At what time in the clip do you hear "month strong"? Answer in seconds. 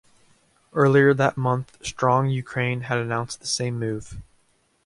1.37-2.29